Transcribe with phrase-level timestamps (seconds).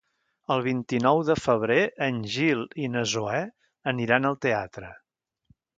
[0.53, 3.45] El vint-i-nou de febrer en Gil i na Zoè
[3.95, 4.93] aniran al teatre.